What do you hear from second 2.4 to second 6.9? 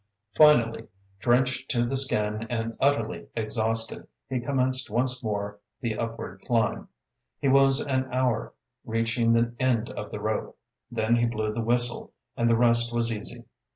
and utterly exhausted, he commenced once more the upward climb.